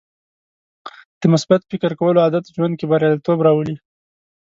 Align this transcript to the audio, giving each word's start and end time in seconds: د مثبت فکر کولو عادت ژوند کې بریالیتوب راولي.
د 1.19 1.21
مثبت 1.33 1.61
فکر 1.71 1.91
کولو 1.99 2.21
عادت 2.25 2.45
ژوند 2.55 2.73
کې 2.79 2.85
بریالیتوب 2.91 3.39
راولي. 3.45 3.75